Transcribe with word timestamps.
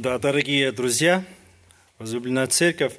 Да, 0.00 0.16
дорогие 0.20 0.70
друзья, 0.70 1.24
возлюбленная 1.98 2.46
церковь, 2.46 2.92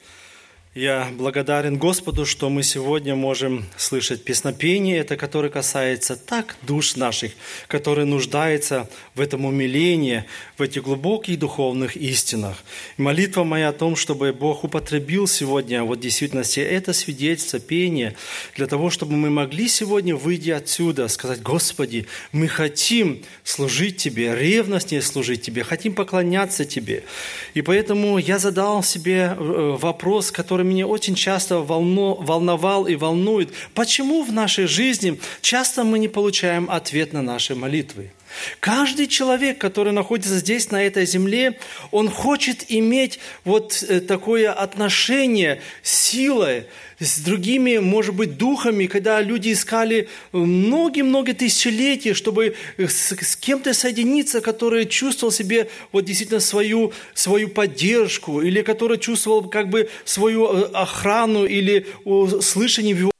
я 0.75 1.09
благодарен 1.17 1.77
Господу, 1.77 2.27
что 2.27 2.47
мы 2.49 2.61
сегодня 2.61 3.15
можем 3.15 3.65
слышать 3.75 4.23
песнопение, 4.23 4.99
это 4.99 5.17
которое 5.17 5.49
касается 5.49 6.15
так 6.15 6.57
душ 6.61 6.95
наших, 6.95 7.31
которые 7.67 8.05
нуждаются 8.05 8.87
в 9.15 9.19
этом 9.19 9.45
умилении, 9.45 10.25
в 10.59 10.61
этих 10.61 10.83
глубоких 10.83 11.39
духовных 11.39 11.97
истинах. 11.97 12.63
Молитва 12.97 13.43
моя 13.43 13.69
о 13.69 13.73
том, 13.73 13.95
чтобы 13.95 14.31
Бог 14.31 14.63
употребил 14.63 15.25
сегодня, 15.25 15.83
вот 15.83 15.97
в 15.97 16.01
действительности, 16.01 16.59
это 16.59 16.93
свидетельство, 16.93 17.59
пение, 17.59 18.15
для 18.55 18.67
того, 18.67 18.91
чтобы 18.91 19.13
мы 19.13 19.31
могли 19.31 19.67
сегодня, 19.67 20.15
выйти 20.15 20.51
отсюда, 20.51 21.07
сказать, 21.07 21.41
Господи, 21.41 22.05
мы 22.31 22.47
хотим 22.47 23.23
служить 23.43 23.97
Тебе, 23.97 24.35
ревностнее 24.35 25.01
служить 25.01 25.41
Тебе, 25.41 25.63
хотим 25.63 25.93
поклоняться 25.93 26.63
Тебе. 26.63 27.03
И 27.55 27.63
поэтому 27.63 28.19
я 28.19 28.37
задал 28.37 28.83
себе 28.83 29.35
э, 29.35 29.75
вопрос, 29.79 30.31
который 30.31 30.58
который 30.59 30.71
меня 30.71 30.87
очень 30.87 31.15
часто 31.15 31.59
волну, 31.59 32.15
волновал 32.15 32.85
и 32.85 32.95
волнует. 32.95 33.49
Почему 33.73 34.23
в 34.23 34.33
нашей 34.33 34.67
жизни 34.67 35.17
часто 35.41 35.85
мы 35.85 35.99
не 35.99 36.09
получаем 36.09 36.69
ответ 36.69 37.13
на 37.13 37.21
наши 37.21 37.55
молитвы? 37.55 38.11
Каждый 38.59 39.07
человек, 39.07 39.57
который 39.57 39.93
находится 39.93 40.37
здесь, 40.37 40.71
на 40.71 40.83
этой 40.83 41.05
земле, 41.05 41.57
он 41.91 42.09
хочет 42.09 42.65
иметь 42.69 43.19
вот 43.43 43.83
э, 43.87 43.99
такое 44.01 44.51
отношение 44.51 45.61
с 45.83 46.09
силой, 46.09 46.65
с 46.99 47.19
другими, 47.19 47.77
может 47.77 48.15
быть, 48.15 48.37
духами, 48.37 48.87
когда 48.87 49.21
люди 49.21 49.53
искали 49.53 50.09
многие-многие 50.31 51.33
тысячелетия, 51.33 52.13
чтобы 52.13 52.55
с, 52.77 53.11
с 53.13 53.35
кем-то 53.35 53.73
соединиться, 53.73 54.41
который 54.41 54.85
чувствовал 54.85 55.31
себе 55.31 55.69
вот 55.91 56.05
действительно 56.05 56.39
свою, 56.39 56.93
свою 57.13 57.49
поддержку, 57.49 58.41
или 58.41 58.61
который 58.61 58.97
чувствовал 58.97 59.49
как 59.49 59.69
бы 59.69 59.89
свою 60.05 60.47
э, 60.47 60.71
охрану 60.73 61.45
или 61.45 61.87
слышание 62.41 62.95
в 62.95 62.99
его 62.99 63.11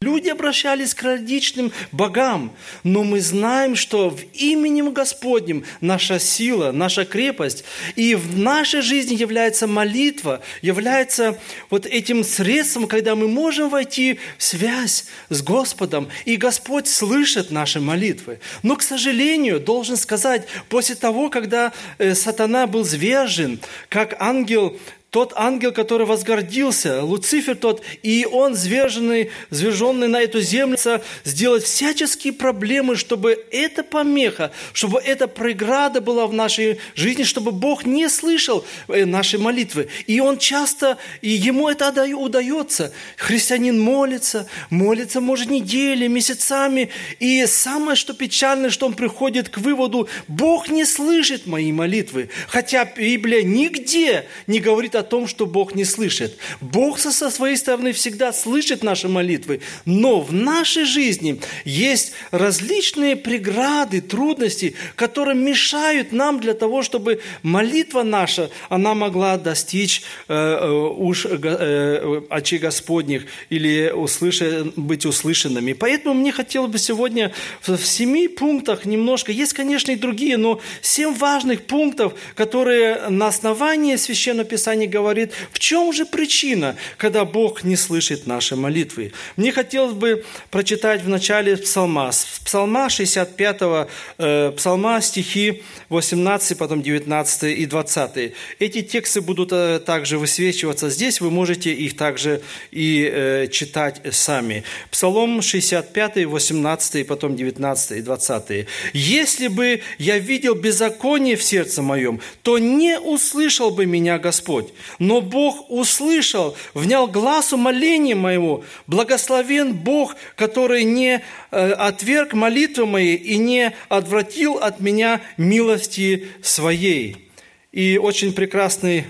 Люди 0.00 0.28
обращались 0.28 0.94
к 0.94 1.02
различным 1.02 1.72
богам, 1.90 2.52
но 2.84 3.02
мы 3.02 3.20
знаем, 3.20 3.74
что 3.74 4.10
в 4.10 4.22
именем 4.32 4.92
Господнем 4.92 5.64
наша 5.80 6.20
сила, 6.20 6.70
наша 6.70 7.04
крепость, 7.04 7.64
и 7.96 8.14
в 8.14 8.38
нашей 8.38 8.80
жизни 8.80 9.16
является 9.16 9.66
молитва, 9.66 10.40
является 10.62 11.36
вот 11.68 11.84
этим 11.84 12.22
средством, 12.22 12.86
когда 12.86 13.16
мы 13.16 13.26
можем 13.26 13.70
войти 13.70 14.20
в 14.36 14.44
связь 14.44 15.06
с 15.30 15.42
Господом, 15.42 16.08
и 16.24 16.36
Господь 16.36 16.86
слышит 16.86 17.50
наши 17.50 17.80
молитвы. 17.80 18.38
Но, 18.62 18.76
к 18.76 18.82
сожалению, 18.82 19.58
должен 19.58 19.96
сказать, 19.96 20.46
после 20.68 20.94
того, 20.94 21.28
когда 21.28 21.72
э, 21.98 22.14
сатана 22.14 22.68
был 22.68 22.84
звержен, 22.84 23.58
как 23.88 24.14
ангел 24.20 24.78
тот 25.10 25.32
ангел, 25.36 25.72
который 25.72 26.06
возгордился, 26.06 27.02
Луцифер 27.02 27.56
тот, 27.56 27.82
и 28.02 28.26
он, 28.30 28.54
зверженный, 28.54 29.30
зверженный 29.48 30.06
на 30.06 30.20
эту 30.20 30.42
землю, 30.42 30.76
сделать 31.24 31.64
всяческие 31.64 32.34
проблемы, 32.34 32.94
чтобы 32.94 33.42
эта 33.50 33.82
помеха, 33.82 34.52
чтобы 34.74 34.98
эта 34.98 35.26
преграда 35.26 36.02
была 36.02 36.26
в 36.26 36.34
нашей 36.34 36.78
жизни, 36.94 37.22
чтобы 37.22 37.52
Бог 37.52 37.86
не 37.86 38.08
слышал 38.10 38.66
э, 38.88 39.06
наши 39.06 39.38
молитвы. 39.38 39.88
И 40.06 40.20
он 40.20 40.36
часто, 40.36 40.98
и 41.22 41.30
ему 41.30 41.70
это 41.70 41.88
удается. 42.14 42.92
Христианин 43.16 43.80
молится, 43.80 44.46
молится, 44.68 45.22
может, 45.22 45.48
недели, 45.48 46.06
месяцами. 46.06 46.90
И 47.18 47.46
самое, 47.46 47.96
что 47.96 48.12
печальное, 48.12 48.68
что 48.68 48.84
он 48.84 48.92
приходит 48.92 49.48
к 49.48 49.56
выводу, 49.56 50.06
Бог 50.26 50.68
не 50.68 50.84
слышит 50.84 51.46
мои 51.46 51.72
молитвы. 51.72 52.28
Хотя 52.48 52.84
Библия 52.84 53.42
нигде 53.42 54.26
не 54.46 54.60
говорит 54.60 54.97
о 54.98 55.02
том, 55.02 55.26
что 55.26 55.46
Бог 55.46 55.74
не 55.74 55.84
слышит. 55.84 56.36
Бог 56.60 56.98
со 56.98 57.30
своей 57.30 57.56
стороны 57.56 57.92
всегда 57.92 58.32
слышит 58.32 58.82
наши 58.82 59.08
молитвы, 59.08 59.60
но 59.84 60.20
в 60.20 60.32
нашей 60.32 60.84
жизни 60.84 61.40
есть 61.64 62.12
различные 62.30 63.16
преграды, 63.16 64.00
трудности, 64.00 64.74
которые 64.96 65.36
мешают 65.36 66.12
нам 66.12 66.40
для 66.40 66.54
того, 66.54 66.82
чтобы 66.82 67.20
молитва 67.42 68.02
наша, 68.02 68.50
она 68.68 68.94
могла 68.94 69.36
достичь 69.38 70.02
э, 70.28 70.34
э 70.34 70.68
уж 70.68 71.26
э, 71.26 72.22
очей 72.30 72.58
Господних 72.58 73.26
или 73.50 73.90
услышать, 73.94 74.76
быть 74.76 75.06
услышанными. 75.06 75.72
Поэтому 75.72 76.14
мне 76.14 76.32
хотелось 76.32 76.70
бы 76.70 76.78
сегодня 76.78 77.32
в 77.62 77.76
семи 77.78 78.28
пунктах 78.28 78.84
немножко, 78.84 79.32
есть, 79.32 79.52
конечно, 79.52 79.92
и 79.92 79.96
другие, 79.96 80.36
но 80.36 80.60
семь 80.82 81.14
важных 81.14 81.62
пунктов, 81.62 82.14
которые 82.34 83.08
на 83.08 83.28
основании 83.28 83.96
Священного 83.96 84.48
Писания 84.48 84.87
говорит, 84.88 85.32
в 85.52 85.58
чем 85.58 85.92
же 85.92 86.04
причина, 86.04 86.76
когда 86.96 87.24
Бог 87.24 87.64
не 87.64 87.76
слышит 87.76 88.26
наши 88.26 88.56
молитвы. 88.56 89.12
Мне 89.36 89.52
хотелось 89.52 89.94
бы 89.94 90.24
прочитать 90.50 91.02
в 91.02 91.08
начале 91.08 91.56
псалма, 91.56 92.10
псалма 92.44 92.88
65, 92.88 93.88
э, 94.18 94.52
псалма 94.56 95.00
стихи 95.00 95.62
18, 95.88 96.58
потом 96.58 96.82
19 96.82 97.42
и 97.44 97.66
20. 97.66 98.32
Эти 98.58 98.82
тексты 98.82 99.20
будут 99.20 99.52
э, 99.52 99.80
также 99.84 100.18
высвечиваться 100.18 100.90
здесь, 100.90 101.20
вы 101.20 101.30
можете 101.30 101.72
их 101.72 101.96
также 101.96 102.40
и 102.70 103.08
э, 103.10 103.48
читать 103.48 104.00
сами. 104.12 104.64
Псалом 104.90 105.42
65, 105.42 106.26
18, 106.26 107.06
потом 107.06 107.36
19 107.36 107.98
и 107.98 108.02
20. 108.02 108.66
«Если 108.92 109.48
бы 109.48 109.80
я 109.98 110.18
видел 110.18 110.54
беззаконие 110.54 111.36
в 111.36 111.42
сердце 111.42 111.82
моем, 111.82 112.20
то 112.42 112.58
не 112.58 112.98
услышал 112.98 113.70
бы 113.70 113.86
меня 113.86 114.18
Господь. 114.18 114.68
Но 114.98 115.20
Бог 115.20 115.70
услышал, 115.70 116.56
внял 116.74 117.06
глазу 117.06 117.56
моления 117.56 118.14
моего. 118.14 118.64
Благословен 118.86 119.74
Бог, 119.74 120.16
который 120.36 120.84
не 120.84 121.22
э, 121.50 121.70
отверг 121.72 122.32
молитвы 122.32 122.86
мои 122.86 123.14
и 123.14 123.36
не 123.38 123.74
отвратил 123.88 124.54
от 124.54 124.80
меня 124.80 125.20
милости 125.36 126.28
своей. 126.42 127.30
И 127.72 127.98
очень 127.98 128.32
прекрасный 128.32 129.04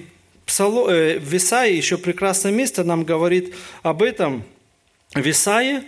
псалом, 0.47 0.89
э, 0.89 1.19
в 1.19 1.35
Исаии, 1.37 1.77
еще 1.77 1.99
прекрасное 1.99 2.53
место 2.53 2.85
нам 2.85 3.05
говорит 3.05 3.55
об 3.83 4.03
этом. 4.03 4.43
В 5.15 5.27
Исаии, 5.29 5.83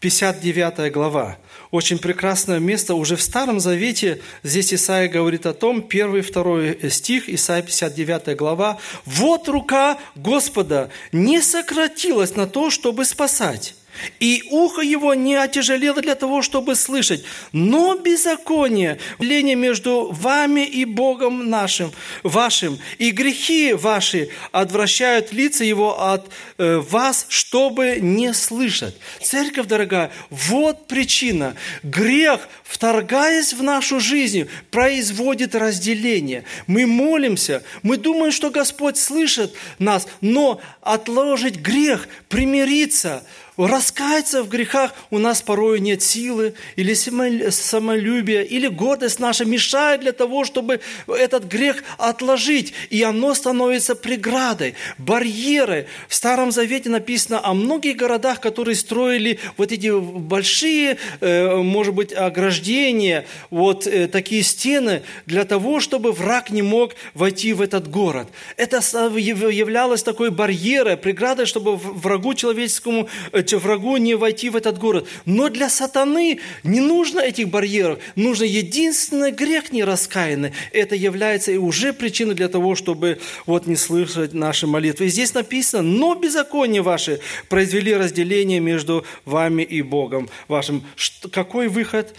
59 0.00 0.92
глава 0.92 1.38
очень 1.70 1.98
прекрасное 1.98 2.58
место. 2.58 2.94
Уже 2.94 3.16
в 3.16 3.22
Старом 3.22 3.60
Завете 3.60 4.20
здесь 4.42 4.74
Исаия 4.74 5.08
говорит 5.08 5.46
о 5.46 5.54
том, 5.54 5.82
первый, 5.82 6.22
второй 6.22 6.90
стих, 6.90 7.28
Исаия 7.28 7.62
59 7.62 8.36
глава. 8.36 8.78
«Вот 9.04 9.48
рука 9.48 9.98
Господа 10.16 10.90
не 11.12 11.40
сократилась 11.40 12.34
на 12.34 12.46
то, 12.46 12.70
чтобы 12.70 13.04
спасать, 13.04 13.74
и 14.18 14.42
ухо 14.50 14.82
его 14.82 15.14
не 15.14 15.34
отяжелело 15.34 16.00
для 16.00 16.14
того, 16.14 16.42
чтобы 16.42 16.74
слышать. 16.74 17.24
Но 17.52 17.96
беззаконие, 17.96 18.98
вление 19.18 19.56
между 19.56 20.10
вами 20.10 20.64
и 20.66 20.84
Богом 20.84 21.48
нашим, 21.50 21.92
вашим, 22.22 22.78
и 22.98 23.10
грехи 23.10 23.72
ваши 23.72 24.30
отвращают 24.52 25.32
лица 25.32 25.64
его 25.64 26.02
от 26.02 26.30
э, 26.58 26.76
вас, 26.78 27.26
чтобы 27.28 27.98
не 28.00 28.32
слышать. 28.34 28.96
Церковь, 29.22 29.66
дорогая, 29.66 30.10
вот 30.30 30.86
причина. 30.86 31.54
Грех, 31.82 32.48
вторгаясь 32.62 33.52
в 33.52 33.62
нашу 33.62 34.00
жизнь, 34.00 34.48
производит 34.70 35.54
разделение. 35.54 36.44
Мы 36.66 36.86
молимся, 36.86 37.62
мы 37.82 37.96
думаем, 37.96 38.32
что 38.32 38.50
Господь 38.50 38.96
слышит 38.96 39.54
нас, 39.78 40.06
но 40.20 40.60
отложить 40.82 41.56
грех, 41.56 42.08
примириться– 42.28 43.24
раскаяться 43.56 44.42
в 44.42 44.48
грехах 44.48 44.94
у 45.10 45.18
нас 45.18 45.42
порой 45.42 45.80
нет 45.80 46.02
силы, 46.02 46.54
или 46.76 46.94
самолюбие, 46.94 48.44
или 48.46 48.66
гордость 48.68 49.18
наша 49.18 49.44
мешает 49.44 50.00
для 50.00 50.12
того, 50.12 50.44
чтобы 50.44 50.80
этот 51.06 51.44
грех 51.44 51.82
отложить, 51.98 52.72
и 52.90 53.02
оно 53.02 53.34
становится 53.34 53.94
преградой, 53.94 54.74
барьерой. 54.98 55.86
В 56.08 56.14
Старом 56.14 56.52
Завете 56.52 56.90
написано 56.90 57.40
о 57.42 57.54
многих 57.54 57.96
городах, 57.96 58.40
которые 58.40 58.74
строили 58.74 59.38
вот 59.56 59.72
эти 59.72 59.90
большие, 59.98 60.98
э, 61.20 61.56
может 61.56 61.94
быть, 61.94 62.12
ограждения, 62.12 63.26
вот 63.50 63.86
э, 63.86 64.08
такие 64.08 64.42
стены 64.42 65.02
для 65.26 65.44
того, 65.44 65.80
чтобы 65.80 66.12
враг 66.12 66.50
не 66.50 66.62
мог 66.62 66.94
войти 67.14 67.52
в 67.52 67.60
этот 67.60 67.90
город. 67.90 68.28
Это 68.56 68.78
являлось 68.78 70.02
такой 70.02 70.30
барьерой, 70.30 70.96
преградой, 70.96 71.46
чтобы 71.46 71.76
врагу 71.76 72.34
человеческому 72.34 73.08
э, 73.32 73.39
врагу 73.58 73.96
не 73.96 74.14
войти 74.14 74.50
в 74.50 74.56
этот 74.56 74.78
город. 74.78 75.08
Но 75.24 75.48
для 75.48 75.68
сатаны 75.68 76.40
не 76.62 76.80
нужно 76.80 77.20
этих 77.20 77.48
барьеров. 77.48 77.98
Нужно 78.16 78.44
единственный 78.44 79.30
грех 79.30 79.72
нераскаянный. 79.72 80.52
Это 80.72 80.94
является 80.94 81.52
и 81.52 81.56
уже 81.56 81.92
причиной 81.92 82.34
для 82.34 82.48
того, 82.48 82.74
чтобы 82.74 83.18
вот 83.46 83.66
не 83.66 83.76
слышать 83.76 84.32
наши 84.34 84.66
молитвы. 84.66 85.06
И 85.06 85.08
здесь 85.10 85.34
написано, 85.34 85.82
но 85.82 86.14
беззаконие 86.14 86.82
ваши 86.82 87.20
произвели 87.48 87.94
разделение 87.94 88.60
между 88.60 89.04
вами 89.24 89.62
и 89.62 89.82
Богом 89.82 90.28
вашим. 90.48 90.84
Какой 91.32 91.68
выход? 91.68 92.14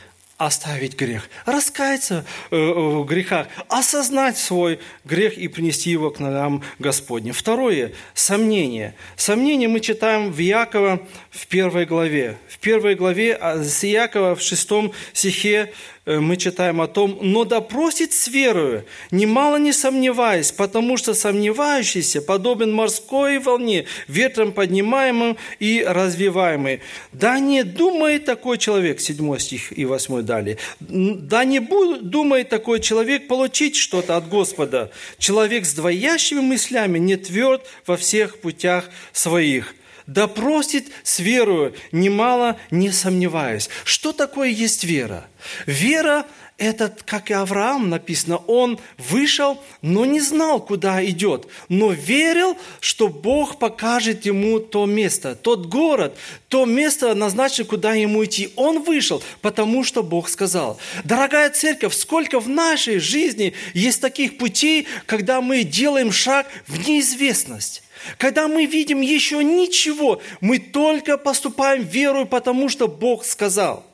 Оставить 0.45 0.97
грех, 0.97 1.29
раскаяться 1.45 2.25
э, 2.49 2.55
в 2.55 3.05
грехах, 3.05 3.47
осознать 3.69 4.38
свой 4.38 4.79
грех 5.05 5.38
и 5.38 5.47
принести 5.47 5.91
его 5.91 6.09
к 6.09 6.19
ногам 6.19 6.63
Господним. 6.79 7.33
Второе– 7.33 7.93
сомнение. 8.13 8.95
Сомнение 9.15 9.67
мы 9.67 9.79
читаем 9.79 10.31
в 10.31 10.41
Иакова 10.41 11.07
в 11.29 11.47
первой 11.47 11.85
главе. 11.85 12.38
В 12.49 12.57
первой 12.59 12.95
главе 12.95 13.35
а 13.35 13.63
с 13.63 13.83
Иакова 13.83 14.35
в 14.35 14.41
шестом 14.41 14.93
стихе 15.13 15.71
Э, 16.00 16.00
мы 16.19 16.37
читаем 16.37 16.81
о 16.81 16.87
том, 16.87 17.17
но 17.21 17.45
допросит 17.45 18.13
с 18.13 18.27
верою, 18.27 18.85
немало 19.11 19.57
не 19.57 19.73
сомневаясь, 19.73 20.51
потому 20.51 20.97
что 20.97 21.13
сомневающийся 21.13 22.21
подобен 22.21 22.73
морской 22.73 23.39
волне, 23.39 23.85
ветром 24.07 24.51
поднимаемым 24.51 25.37
и 25.59 25.83
развиваемый. 25.87 26.81
Да 27.11 27.39
не 27.39 27.63
думает 27.63 28.25
такой 28.25 28.57
человек, 28.57 28.99
7 28.99 29.37
стих 29.37 29.77
и 29.77 29.85
8 29.85 30.21
далее, 30.23 30.57
да 30.79 31.43
не 31.45 31.59
думает 31.59 32.49
такой 32.49 32.79
человек 32.79 33.27
получить 33.27 33.75
что-то 33.75 34.17
от 34.17 34.27
Господа. 34.27 34.91
Человек 35.17 35.65
с 35.65 35.73
двоящими 35.73 36.41
мыслями 36.41 36.99
не 36.99 37.15
тверд 37.15 37.65
во 37.85 37.97
всех 37.97 38.39
путях 38.39 38.89
своих 39.13 39.75
да 40.13 40.27
просит 40.27 40.91
с 41.03 41.19
верою, 41.19 41.73
немало 41.91 42.57
не 42.69 42.91
сомневаясь. 42.91 43.69
Что 43.85 44.11
такое 44.11 44.49
есть 44.49 44.83
вера? 44.83 45.27
Вера– 45.65 46.25
это, 46.61 46.95
как 47.05 47.31
и 47.31 47.33
Авраам 47.33 47.89
написано, 47.89 48.37
он 48.37 48.79
вышел, 48.99 49.59
но 49.81 50.05
не 50.05 50.21
знал, 50.21 50.63
куда 50.63 51.03
идет, 51.03 51.47
но 51.69 51.91
верил, 51.91 52.55
что 52.79 53.07
Бог 53.07 53.57
покажет 53.57 54.27
ему 54.27 54.59
то 54.59 54.85
место, 54.85 55.33
тот 55.35 55.65
город, 55.65 56.15
то 56.49 56.65
место 56.65 57.15
назначено, 57.15 57.67
куда 57.67 57.93
ему 57.93 58.23
идти. 58.23 58.53
Он 58.55 58.83
вышел, 58.83 59.23
потому 59.41 59.83
что 59.83 60.03
Бог 60.03 60.29
сказал. 60.29 60.77
Дорогая 61.03 61.49
церковь, 61.49 61.95
сколько 61.95 62.39
в 62.39 62.47
нашей 62.47 62.99
жизни 62.99 63.53
есть 63.73 63.99
таких 63.99 64.37
путей, 64.37 64.87
когда 65.07 65.41
мы 65.41 65.63
делаем 65.63 66.11
шаг 66.11 66.45
в 66.67 66.87
неизвестность. 66.87 67.81
Когда 68.19 68.47
мы 68.47 68.67
видим 68.67 69.01
еще 69.01 69.43
ничего, 69.43 70.21
мы 70.41 70.59
только 70.59 71.17
поступаем 71.17 71.83
верой, 71.83 72.27
потому 72.27 72.69
что 72.69 72.87
Бог 72.87 73.25
сказал– 73.25 73.83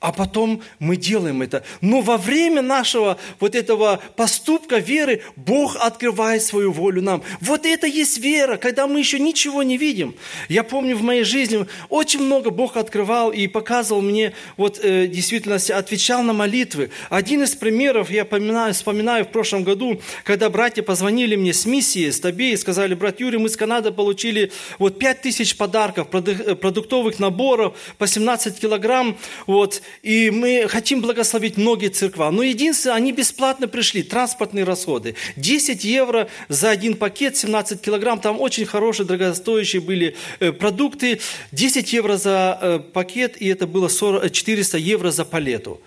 а 0.00 0.12
потом 0.12 0.62
мы 0.78 0.96
делаем 0.96 1.42
это. 1.42 1.64
Но 1.80 2.02
во 2.02 2.18
время 2.18 2.62
нашего 2.62 3.18
вот 3.40 3.56
этого 3.56 4.00
поступка 4.14 4.78
веры 4.78 5.22
Бог 5.34 5.76
открывает 5.76 6.44
свою 6.44 6.70
волю 6.70 7.02
нам. 7.02 7.22
Вот 7.40 7.66
это 7.66 7.88
есть 7.88 8.18
вера, 8.18 8.58
когда 8.58 8.86
мы 8.86 9.00
еще 9.00 9.18
ничего 9.18 9.64
не 9.64 9.76
видим. 9.76 10.14
Я 10.48 10.62
помню 10.62 10.96
в 10.96 11.02
моей 11.02 11.24
жизни 11.24 11.66
очень 11.88 12.22
много 12.22 12.50
Бог 12.50 12.76
открывал 12.76 13.32
и 13.32 13.48
показывал 13.48 14.00
мне, 14.00 14.34
вот 14.56 14.78
э, 14.80 15.08
действительно 15.08 15.56
отвечал 15.56 16.22
на 16.22 16.32
молитвы. 16.32 16.90
Один 17.10 17.42
из 17.42 17.56
примеров 17.56 18.08
я 18.08 18.24
поминаю, 18.24 18.74
вспоминаю 18.74 19.24
в 19.24 19.30
прошлом 19.30 19.64
году, 19.64 20.00
когда 20.22 20.48
братья 20.48 20.82
позвонили 20.82 21.34
мне 21.34 21.52
с 21.52 21.66
миссии, 21.66 22.08
с 22.08 22.20
Табе, 22.20 22.52
и 22.52 22.56
сказали, 22.56 22.94
брат 22.94 23.18
Юрий, 23.18 23.38
мы 23.38 23.48
с 23.48 23.56
Канады 23.56 23.90
получили 23.90 24.52
вот 24.78 25.00
5 25.00 25.22
тысяч 25.22 25.56
подарков, 25.56 26.08
продуктовых 26.08 27.18
наборов 27.18 27.76
по 27.98 28.06
17 28.06 28.60
килограмм, 28.60 29.18
вот, 29.48 29.82
и 30.02 30.30
мы 30.30 30.66
хотим 30.68 31.00
благословить 31.00 31.56
многие 31.56 31.88
церква. 31.88 32.30
Но 32.30 32.42
единственное, 32.42 32.96
они 32.96 33.12
бесплатно 33.12 33.68
пришли, 33.68 34.02
транспортные 34.02 34.64
расходы. 34.64 35.14
10 35.36 35.84
евро 35.84 36.28
за 36.48 36.70
один 36.70 36.96
пакет, 36.96 37.36
17 37.36 37.80
килограмм, 37.80 38.20
там 38.20 38.40
очень 38.40 38.66
хорошие, 38.66 39.06
дорогостоящие 39.06 39.80
были 39.82 40.16
э, 40.40 40.52
продукты. 40.52 41.20
10 41.52 41.92
евро 41.92 42.16
за 42.16 42.58
э, 42.60 42.78
пакет, 42.78 43.40
и 43.40 43.48
это 43.48 43.66
было 43.66 43.88
40, 43.88 44.30
400 44.30 44.78
евро 44.78 45.10
за 45.10 45.24
палету. 45.24 45.80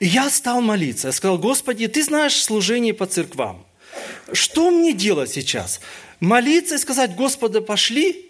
И 0.00 0.06
я 0.06 0.30
стал 0.30 0.60
молиться. 0.60 1.08
Я 1.08 1.12
сказал, 1.12 1.38
Господи, 1.38 1.86
Ты 1.86 2.02
знаешь 2.02 2.42
служение 2.42 2.94
по 2.94 3.06
церквам. 3.06 3.64
Что 4.32 4.70
мне 4.70 4.92
делать 4.92 5.30
сейчас? 5.30 5.80
Молиться 6.20 6.74
и 6.74 6.78
сказать, 6.78 7.14
Господи, 7.16 7.60
пошли, 7.60 8.27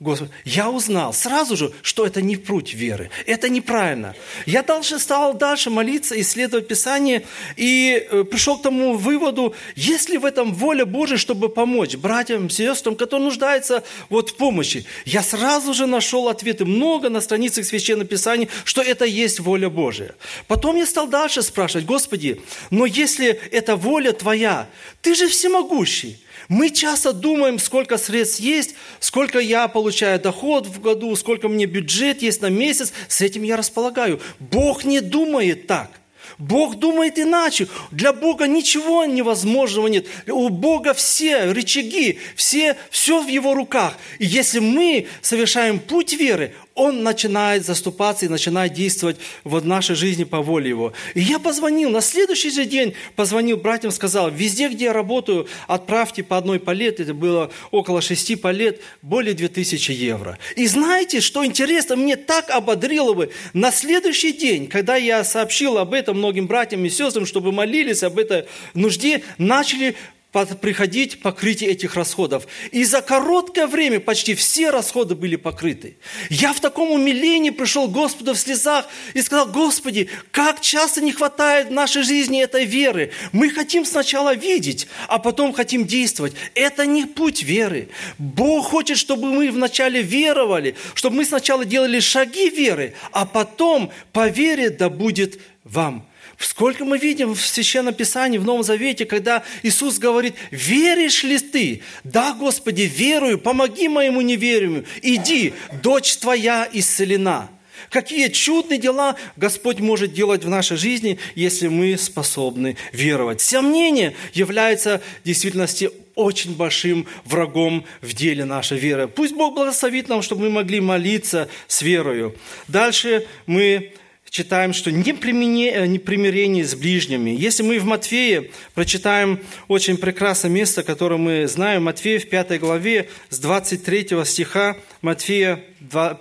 Господи, 0.00 0.30
я 0.46 0.70
узнал 0.70 1.12
сразу 1.12 1.58
же, 1.58 1.72
что 1.82 2.06
это 2.06 2.22
не 2.22 2.36
путь 2.36 2.72
веры, 2.72 3.10
это 3.26 3.50
неправильно. 3.50 4.14
Я 4.46 4.62
дальше 4.62 4.98
стал 4.98 5.34
дальше 5.34 5.68
молиться, 5.68 6.18
исследовать 6.18 6.68
Писание 6.68 7.26
и 7.56 8.06
э, 8.10 8.24
пришел 8.24 8.56
к 8.56 8.62
тому 8.62 8.94
выводу, 8.96 9.54
есть 9.76 10.08
ли 10.08 10.16
в 10.16 10.24
этом 10.24 10.54
воля 10.54 10.86
Божия, 10.86 11.18
чтобы 11.18 11.50
помочь 11.50 11.96
братьям, 11.96 12.48
сестрам, 12.48 12.96
которые 12.96 13.26
нуждаются 13.26 13.84
вот 14.08 14.30
в 14.30 14.36
помощи. 14.36 14.86
Я 15.04 15.22
сразу 15.22 15.74
же 15.74 15.86
нашел 15.86 16.28
ответы 16.28 16.64
много 16.64 17.10
на 17.10 17.20
страницах 17.20 17.66
Священного 17.66 18.08
Писания, 18.08 18.48
что 18.64 18.80
это 18.80 19.04
есть 19.04 19.38
воля 19.38 19.68
Божия. 19.68 20.14
Потом 20.48 20.76
я 20.76 20.86
стал 20.86 21.08
дальше 21.08 21.42
спрашивать, 21.42 21.84
Господи, 21.84 22.40
но 22.70 22.86
если 22.86 23.38
это 23.50 23.76
воля 23.76 24.12
Твоя, 24.12 24.66
Ты 25.02 25.14
же 25.14 25.28
всемогущий, 25.28 26.18
мы 26.48 26.70
часто 26.70 27.12
думаем, 27.12 27.58
сколько 27.58 27.98
средств 27.98 28.40
есть, 28.40 28.74
сколько 28.98 29.38
я 29.38 29.68
получаю 29.68 30.20
доход 30.20 30.66
в 30.66 30.80
году, 30.80 31.14
сколько 31.16 31.48
мне 31.48 31.66
бюджет 31.66 32.22
есть 32.22 32.42
на 32.42 32.50
месяц, 32.50 32.92
с 33.08 33.20
этим 33.20 33.42
я 33.42 33.56
располагаю. 33.56 34.20
Бог 34.38 34.84
не 34.84 35.00
думает 35.00 35.66
так. 35.66 35.90
Бог 36.38 36.76
думает 36.76 37.18
иначе. 37.18 37.68
Для 37.90 38.12
Бога 38.12 38.46
ничего 38.46 39.04
невозможного 39.04 39.88
нет. 39.88 40.06
У 40.26 40.48
Бога 40.48 40.94
все 40.94 41.52
рычаги, 41.52 42.18
все, 42.34 42.76
все 42.90 43.22
в 43.22 43.28
Его 43.28 43.54
руках. 43.54 43.94
И 44.18 44.24
если 44.24 44.58
мы 44.58 45.06
совершаем 45.20 45.78
путь 45.78 46.14
веры, 46.14 46.54
он 46.80 47.02
начинает 47.02 47.66
заступаться 47.66 48.24
и 48.24 48.28
начинает 48.28 48.72
действовать 48.72 49.18
в 49.44 49.62
нашей 49.66 49.94
жизни 49.94 50.24
по 50.24 50.40
воле 50.40 50.70
Его. 50.70 50.94
И 51.12 51.20
я 51.20 51.38
позвонил, 51.38 51.90
на 51.90 52.00
следующий 52.00 52.48
же 52.48 52.64
день 52.64 52.94
позвонил 53.16 53.58
братьям, 53.58 53.92
сказал, 53.92 54.30
везде, 54.30 54.68
где 54.68 54.86
я 54.86 54.94
работаю, 54.94 55.46
отправьте 55.68 56.22
по 56.22 56.38
одной 56.38 56.58
палет, 56.58 56.98
это 56.98 57.12
было 57.12 57.50
около 57.70 58.00
шести 58.00 58.34
палет, 58.34 58.80
более 59.02 59.34
2000 59.34 59.92
евро. 59.92 60.38
И 60.56 60.66
знаете, 60.66 61.20
что 61.20 61.44
интересно, 61.44 61.96
мне 61.96 62.16
так 62.16 62.48
ободрило 62.48 63.12
бы, 63.12 63.30
на 63.52 63.72
следующий 63.72 64.32
день, 64.32 64.66
когда 64.66 64.96
я 64.96 65.22
сообщил 65.22 65.76
об 65.76 65.92
этом 65.92 66.16
многим 66.16 66.46
братьям 66.46 66.82
и 66.86 66.88
сестрам, 66.88 67.26
чтобы 67.26 67.52
молились 67.52 68.02
об 68.02 68.18
этой 68.18 68.46
нужде, 68.72 69.22
начали 69.36 69.96
приходить 70.32 71.20
покрытие 71.20 71.70
этих 71.70 71.96
расходов. 71.96 72.46
И 72.70 72.84
за 72.84 73.02
короткое 73.02 73.66
время 73.66 73.98
почти 74.00 74.34
все 74.34 74.70
расходы 74.70 75.14
были 75.14 75.36
покрыты. 75.36 75.96
Я 76.28 76.52
в 76.52 76.60
таком 76.60 76.92
умилении 76.92 77.50
пришел 77.50 77.88
к 77.88 77.92
Господу 77.92 78.34
в 78.34 78.38
слезах 78.38 78.86
и 79.14 79.22
сказал, 79.22 79.46
Господи, 79.46 80.08
как 80.30 80.60
часто 80.60 81.00
не 81.00 81.12
хватает 81.12 81.68
в 81.68 81.72
нашей 81.72 82.02
жизни 82.02 82.42
этой 82.42 82.64
веры. 82.64 83.10
Мы 83.32 83.50
хотим 83.50 83.84
сначала 83.84 84.34
видеть, 84.34 84.86
а 85.08 85.18
потом 85.18 85.52
хотим 85.52 85.84
действовать. 85.86 86.34
Это 86.54 86.86
не 86.86 87.06
путь 87.06 87.42
веры. 87.42 87.88
Бог 88.18 88.66
хочет, 88.66 88.98
чтобы 88.98 89.32
мы 89.32 89.50
вначале 89.50 90.02
веровали, 90.02 90.76
чтобы 90.94 91.16
мы 91.16 91.24
сначала 91.24 91.64
делали 91.64 91.98
шаги 91.98 92.50
веры, 92.50 92.94
а 93.10 93.26
потом 93.26 93.90
по 94.12 94.28
вере 94.28 94.70
да 94.70 94.88
будет 94.88 95.40
вам. 95.64 96.06
Сколько 96.40 96.86
мы 96.86 96.96
видим 96.96 97.34
в 97.34 97.46
Священном 97.46 97.92
Писании, 97.92 98.38
в 98.38 98.46
Новом 98.46 98.62
Завете, 98.62 99.04
когда 99.04 99.42
Иисус 99.62 99.98
говорит, 99.98 100.36
веришь 100.50 101.22
ли 101.22 101.38
ты? 101.38 101.82
Да, 102.02 102.32
Господи, 102.32 102.82
верую, 102.82 103.38
помоги 103.38 103.88
моему 103.88 104.22
неверию. 104.22 104.86
Иди, 105.02 105.52
дочь 105.82 106.16
твоя 106.16 106.66
исцелена. 106.72 107.50
Какие 107.90 108.28
чудные 108.28 108.78
дела 108.78 109.16
Господь 109.36 109.80
может 109.80 110.14
делать 110.14 110.42
в 110.42 110.48
нашей 110.48 110.78
жизни, 110.78 111.18
если 111.34 111.68
мы 111.68 111.98
способны 111.98 112.78
веровать. 112.92 113.42
Сомнение 113.42 114.16
является 114.32 115.02
в 115.22 115.26
действительности 115.26 115.90
очень 116.14 116.56
большим 116.56 117.06
врагом 117.26 117.84
в 118.00 118.14
деле 118.14 118.46
нашей 118.46 118.78
веры. 118.78 119.08
Пусть 119.08 119.34
Бог 119.34 119.54
благословит 119.54 120.08
нам, 120.08 120.22
чтобы 120.22 120.44
мы 120.44 120.50
могли 120.50 120.80
молиться 120.80 121.50
с 121.66 121.82
верою. 121.82 122.34
Дальше 122.66 123.26
мы 123.46 123.92
читаем, 124.30 124.72
что 124.72 124.90
э, 124.90 124.92
не 124.92 125.98
примирение 125.98 126.64
с 126.64 126.74
ближними. 126.74 127.30
Если 127.30 127.62
мы 127.62 127.78
в 127.78 127.84
Матфея 127.84 128.44
прочитаем 128.74 129.40
очень 129.68 129.96
прекрасное 129.96 130.50
место, 130.50 130.82
которое 130.84 131.16
мы 131.16 131.48
знаем, 131.48 131.84
Матфея 131.84 132.20
в 132.20 132.28
5 132.28 132.60
главе 132.60 133.08
с 133.28 133.38
23 133.38 134.24
стиха, 134.24 134.76
Матфея 135.02 135.62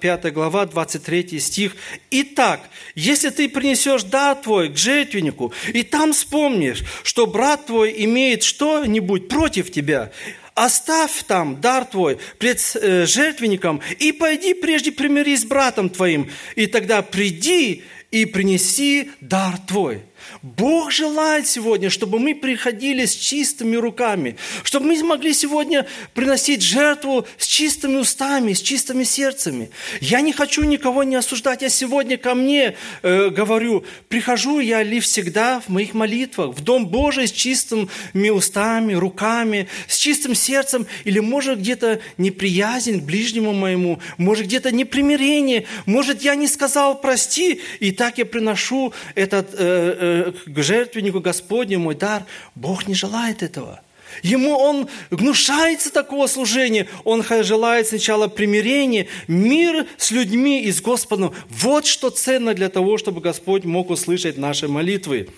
5 0.02 0.34
глава, 0.34 0.66
23 0.66 1.40
стих. 1.40 1.76
«Итак, 2.10 2.62
если 2.96 3.30
ты 3.30 3.48
принесешь 3.48 4.04
дар 4.04 4.36
твой 4.36 4.70
к 4.70 4.78
жертвеннику, 4.78 5.54
и 5.72 5.84
там 5.84 6.14
вспомнишь, 6.14 6.84
что 7.04 7.28
брат 7.28 7.68
твой 7.68 7.94
имеет 8.06 8.42
что-нибудь 8.42 9.28
против 9.28 9.72
тебя, 9.72 10.12
оставь 10.56 11.24
там 11.24 11.62
дар 11.62 11.86
твой 11.86 12.18
пред 12.38 12.60
э, 12.76 13.06
жертвенником 13.06 13.82
и 14.00 14.12
пойди 14.12 14.54
прежде 14.54 14.92
примирись 14.92 15.42
с 15.42 15.46
братом 15.46 15.90
твоим, 15.90 16.30
и 16.56 16.66
тогда 16.66 17.02
приди 17.02 17.84
и 18.12 18.26
принеси 18.26 19.12
дар 19.22 19.58
твой. 19.60 20.04
Бог 20.42 20.92
желает 20.92 21.48
сегодня, 21.48 21.90
чтобы 21.90 22.20
мы 22.20 22.36
приходили 22.36 23.06
с 23.06 23.16
чистыми 23.16 23.76
руками, 23.76 24.38
чтобы 24.64 24.88
мы 24.88 25.04
могли 25.04 25.34
сегодня 25.34 25.86
приносить 26.14 26.62
жертву 26.62 27.26
с 27.38 27.46
чистыми 27.46 27.98
устами, 27.98 28.54
с 28.54 28.62
чистыми 28.62 29.04
сердцами. 29.04 29.70
Я 30.02 30.22
не 30.22 30.34
хочу 30.34 30.64
никого 30.64 31.04
не 31.04 31.16
осуждать. 31.16 31.62
Я 31.62 31.70
сегодня 31.70 32.18
ко 32.18 32.36
мне 32.36 32.76
э, 33.02 33.30
говорю, 33.30 33.84
прихожу 34.08 34.60
я 34.60 34.84
ли 34.84 35.00
всегда 35.00 35.60
в 35.60 35.70
моих 35.70 35.94
молитвах, 35.94 36.56
в 36.56 36.64
Дом 36.64 36.88
Божий 36.88 37.28
с 37.28 37.32
чистыми 37.32 38.30
устами, 38.30 38.94
руками, 38.94 39.68
с 39.88 39.98
чистым 39.98 40.36
сердцем, 40.36 40.88
или 41.04 41.20
может 41.20 41.60
где-то 41.60 42.00
неприязнь 42.18 43.00
к 43.00 43.04
ближнему 43.04 43.54
моему, 43.54 44.00
может 44.18 44.46
где-то 44.46 44.72
непримирение, 44.72 45.66
может 45.86 46.22
я 46.22 46.36
не 46.36 46.48
сказал 46.48 47.00
прости, 47.00 47.62
и 47.80 47.92
так 47.92 48.18
я 48.18 48.26
приношу 48.26 48.94
этот 49.16 49.54
э, 49.54 49.58
э, 49.58 50.19
к 50.46 50.62
жертвеннику 50.62 51.20
Господню 51.20 51.80
мой 51.80 51.96
дар. 51.96 52.26
Бог 52.56 52.88
не 52.88 52.94
желает 52.94 53.44
этого. 53.44 53.82
Ему 54.24 54.58
он 54.58 54.88
гнушается 55.12 55.92
такого 55.92 56.28
служения. 56.28 56.88
Он 57.04 57.24
желает 57.44 57.88
сначала 57.88 58.28
примирения, 58.28 59.08
мир 59.28 59.86
с 59.98 60.12
людьми 60.12 60.64
и 60.64 60.72
с 60.72 60.82
Господом. 60.82 61.34
Вот 61.50 61.86
что 61.86 62.10
ценно 62.10 62.54
для 62.54 62.70
того, 62.70 62.98
чтобы 62.98 63.22
Господь 63.22 63.66
мог 63.66 63.90
услышать 63.90 64.38
наши 64.38 64.68
молитвы. 64.68 65.30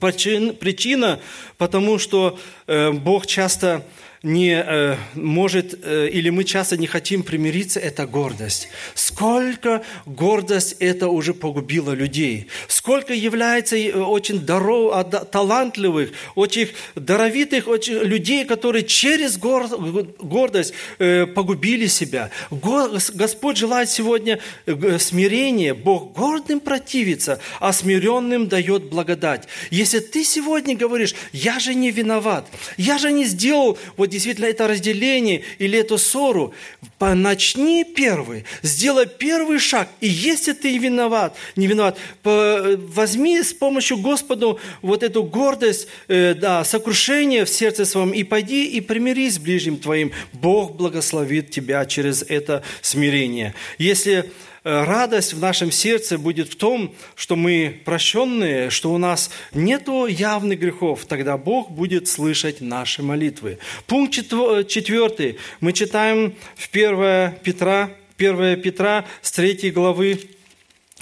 Причина, 0.00 1.20
потому 1.58 1.98
что 1.98 2.38
э, 2.66 2.90
Бог 2.92 3.26
часто 3.26 3.84
не 4.24 4.54
э, 4.54 4.96
может, 5.14 5.78
э, 5.82 6.08
или 6.08 6.30
мы 6.30 6.44
часто 6.44 6.78
не 6.78 6.86
хотим 6.86 7.22
примириться, 7.22 7.78
это 7.78 8.06
гордость. 8.06 8.68
Сколько 8.94 9.82
гордость 10.06 10.76
это 10.80 11.08
уже 11.08 11.34
погубило 11.34 11.92
людей. 11.92 12.48
Сколько 12.66 13.12
является 13.12 13.76
э, 13.76 13.92
очень 13.92 14.40
даров, 14.40 14.92
а, 14.94 15.04
талантливых, 15.04 16.10
очень 16.34 16.70
даровитых 16.94 17.68
очень 17.68 17.98
людей, 17.98 18.46
которые 18.46 18.84
через 18.84 19.36
гор, 19.36 19.68
гордость 20.18 20.72
э, 20.98 21.26
погубили 21.26 21.86
себя. 21.86 22.30
Господь 22.50 23.58
желает 23.58 23.90
сегодня 23.90 24.40
э, 24.64 24.98
смирения. 24.98 25.74
Бог 25.74 26.14
гордым 26.14 26.60
противится, 26.60 27.40
а 27.60 27.74
смиренным 27.74 28.48
дает 28.48 28.84
благодать. 28.84 29.46
Если 29.70 29.98
ты 29.98 30.24
сегодня 30.24 30.74
говоришь, 30.74 31.14
я 31.32 31.58
же 31.58 31.74
не 31.74 31.90
виноват, 31.90 32.48
я 32.78 32.96
же 32.96 33.12
не 33.12 33.26
сделал 33.26 33.76
вот 33.98 34.13
действительно 34.14 34.46
это 34.46 34.68
разделение 34.68 35.42
или 35.58 35.78
эту 35.78 35.98
ссору, 35.98 36.54
начни 37.00 37.84
первый, 37.84 38.44
сделай 38.62 39.06
первый 39.06 39.58
шаг. 39.58 39.88
И 40.00 40.08
если 40.08 40.52
ты 40.52 40.78
виноват, 40.78 41.36
не 41.56 41.66
виноват, 41.66 41.98
возьми 42.22 43.42
с 43.42 43.52
помощью 43.52 43.98
Господу 43.98 44.58
вот 44.82 45.02
эту 45.02 45.24
гордость, 45.24 45.88
э, 46.08 46.34
да, 46.34 46.64
сокрушение 46.64 47.44
в 47.44 47.50
сердце 47.50 47.84
своем 47.84 48.12
и 48.12 48.22
пойди 48.22 48.66
и 48.66 48.80
примирись 48.80 49.34
с 49.34 49.38
ближним 49.38 49.76
твоим. 49.76 50.12
Бог 50.32 50.76
благословит 50.76 51.50
тебя 51.50 51.84
через 51.86 52.22
это 52.22 52.62
смирение. 52.80 53.54
Если 53.78 54.30
радость 54.64 55.34
в 55.34 55.40
нашем 55.40 55.70
сердце 55.70 56.18
будет 56.18 56.48
в 56.48 56.56
том, 56.56 56.94
что 57.14 57.36
мы 57.36 57.80
прощенные, 57.84 58.70
что 58.70 58.92
у 58.92 58.98
нас 58.98 59.30
нет 59.52 59.88
явных 60.08 60.58
грехов, 60.58 61.04
тогда 61.06 61.36
Бог 61.36 61.70
будет 61.70 62.08
слышать 62.08 62.60
наши 62.60 63.02
молитвы. 63.02 63.58
Пункт 63.86 64.14
четвертый. 64.14 65.38
Мы 65.60 65.72
читаем 65.72 66.34
в 66.56 66.68
1 66.72 67.36
Петра, 67.42 67.90
1 68.16 68.62
Петра 68.62 69.04
с 69.20 69.30
3 69.32 69.70
главы, 69.70 70.20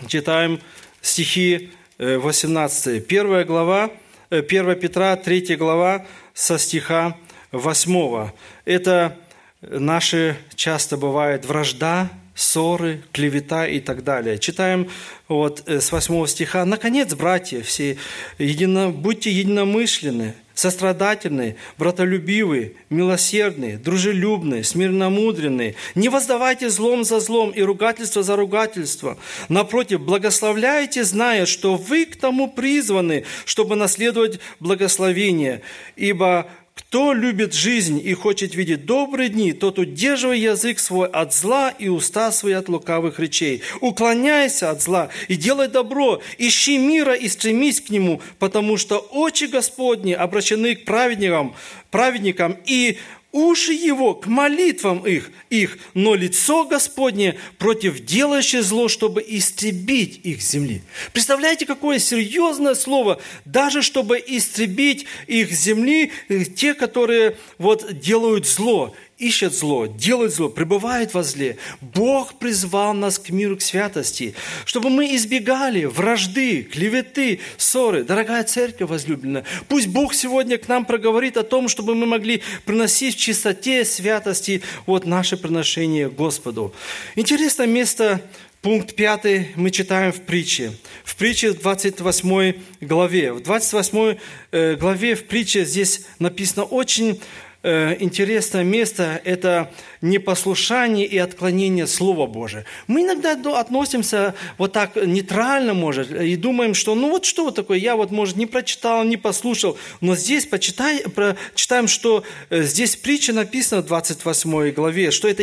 читаем 0.09 0.61
стихи 1.01 1.71
18. 1.99 3.07
1 3.07 3.47
глава, 3.47 3.91
1 4.31 4.75
Петра, 4.81 5.15
3 5.17 5.57
глава 5.57 6.05
со 6.35 6.59
стиха 6.59 7.17
8. 7.53 8.31
Это 8.65 9.17
наши 9.61 10.37
часто 10.57 10.97
бывает 10.97 11.45
вражда, 11.45 12.11
ссоры, 12.35 13.03
клевета 13.13 13.67
и 13.67 13.81
так 13.81 14.05
далее. 14.05 14.39
Читаем 14.39 14.89
вот 15.29 15.63
э, 15.67 15.81
с 15.81 15.93
8 15.93 16.27
стиха. 16.27 16.65
«Наконец, 16.65 17.15
братья 17.15 17.63
все, 17.63 17.97
едино, 18.39 18.91
будьте 18.91 19.31
единомышленны, 19.31 20.35
сострадательны, 20.55 21.57
братолюбивы, 21.79 22.77
милосердны, 22.91 23.77
дружелюбны, 23.77 24.65
смирномудренны. 24.65 25.75
Не 25.95 26.09
воздавайте 26.09 26.71
злом 26.71 27.05
за 27.05 27.21
злом 27.21 27.51
и 27.51 27.63
ругательство 27.63 28.23
за 28.23 28.37
ругательство. 28.37 29.19
Напротив, 29.49 30.01
благословляйте, 30.01 31.05
зная, 31.05 31.47
что 31.47 31.77
вы 31.77 32.07
к 32.07 32.17
тому 32.17 32.51
призваны, 32.51 33.25
чтобы 33.45 33.77
наследовать 33.77 34.41
благословение. 34.61 35.63
Ибо 35.97 36.49
кто 36.75 37.13
любит 37.13 37.53
жизнь 37.53 38.01
и 38.03 38.15
хочет 38.15 38.55
видеть 38.55 38.87
добрые 38.87 39.29
дни, 39.29 39.53
тот 39.53 39.79
удерживай 39.79 40.41
язык 40.41 40.79
свой 40.79 41.07
от 41.09 41.35
зла 41.35 41.71
и 41.71 41.89
уста 41.89 42.33
свои 42.33 42.55
от 42.55 42.69
лукавых 42.69 43.21
речей. 43.21 43.63
Уклоняйся 43.81 44.71
от 44.71 44.81
зла 44.81 45.11
и 45.29 45.37
делай 45.37 45.69
добро, 45.69 46.23
ищи 46.39 46.79
мира 46.79 47.15
и 47.15 47.29
стремись 47.29 47.81
к 47.81 47.91
нему, 47.91 48.23
потому 48.39 48.79
что 48.79 48.99
очи 48.99 49.45
Господни 49.45 50.13
обращены 50.13 50.75
к 50.75 50.85
праведникам, 50.85 51.55
праведникам 51.91 52.57
и 52.65 52.99
уши 53.33 53.73
его 53.73 54.15
к 54.15 54.27
молитвам 54.27 55.07
их, 55.07 55.31
их, 55.51 55.79
но 55.95 56.15
лицо 56.15 56.65
Господне 56.65 57.39
против 57.59 58.05
делающих 58.05 58.63
зло, 58.63 58.89
чтобы 58.89 59.25
истребить 59.27 60.21
их 60.23 60.43
земли. 60.43 60.83
Представляете, 61.13 61.67
какое 61.67 61.99
серьезное 61.99 62.75
слово, 62.75 63.21
даже 63.47 63.83
чтобы 63.83 64.23
истребить 64.25 65.07
их 65.27 65.51
земли, 65.51 66.13
э, 66.29 66.45
те, 66.45 66.75
которые 66.75 67.37
вот 67.59 67.99
делают 67.99 68.47
зло 68.47 68.95
ищет 69.23 69.55
зло, 69.55 69.87
делает 69.87 70.35
зло, 70.35 70.49
пребывает 70.49 71.15
во 71.15 71.23
зле. 71.23 71.57
Бог 71.81 72.35
призвал 72.35 72.93
нас 72.93 73.19
к 73.19 73.31
миру, 73.31 73.57
к 73.57 73.63
святости, 73.63 74.35
чтобы 74.65 74.91
мы 74.91 75.15
избегали 75.15 75.85
вражды, 75.85 76.65
клеветы, 76.65 77.41
ссоры. 77.57 78.03
Дорогая 78.03 78.45
церковь 78.45 78.91
возлюбленная, 78.91 79.45
пусть 79.69 79.87
Бог 79.87 80.13
сегодня 80.15 80.59
к 80.59 80.69
нам 80.69 80.85
проговорит 80.85 81.37
о 81.37 81.45
том, 81.45 81.69
чтобы 81.69 81.95
мы 81.95 82.07
могли 82.07 82.43
приносить 82.65 83.15
в 83.15 83.19
чистоте, 83.19 83.85
святости 83.85 84.63
вот 84.87 85.07
наше 85.07 85.37
приношение 85.37 86.11
Господу. 86.11 86.75
Интересное 87.15 87.67
место 87.67 88.21
Пункт 88.63 88.95
пятый 88.95 89.49
мы 89.57 89.73
читаем 89.73 90.13
в 90.13 90.21
притче. 90.21 90.73
В 91.03 91.17
притче 91.17 91.51
в 91.51 91.59
28 91.59 92.55
главе. 92.81 93.33
В 93.33 93.43
28 93.43 94.19
э, 94.53 94.77
главе 94.77 95.17
в 95.17 95.25
притче 95.25 95.65
здесь 95.65 96.07
написано 96.21 96.63
очень 96.63 97.21
интересное 97.63 98.65
место– 98.65 99.21
это 99.25 99.71
непослушание 100.03 101.07
и 101.07 101.17
отклонение 101.17 101.87
Слова 101.87 102.27
Божия. 102.27 102.67
Мы 102.89 103.03
иногда 103.03 103.33
относимся 103.59 104.35
вот 104.59 104.73
так 104.73 104.97
нейтрально, 104.97 105.75
может, 105.75 106.11
и 106.11 106.37
думаем, 106.37 106.75
что 106.75 106.95
ну 106.95 107.11
вот 107.11 107.25
что 107.25 107.51
такое, 107.53 107.79
я 107.79 107.97
вот, 107.97 108.11
может, 108.11 108.37
не 108.37 108.47
прочитал, 108.47 109.05
не 109.05 109.17
послушал, 109.17 109.79
но 110.01 110.17
здесь 110.17 110.45
почитай, 110.47 111.03
прочитаем, 111.03 111.87
что 111.87 112.25
э, 112.51 112.63
здесь 112.65 112.97
притча 112.97 113.33
написана 113.33 113.83
в 113.83 113.87
28 113.87 114.73
главе, 114.73 115.13
что 115.13 115.29
это 115.29 115.43